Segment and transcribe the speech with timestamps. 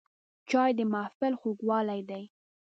[0.49, 2.23] چای د محفل خوږوالی دی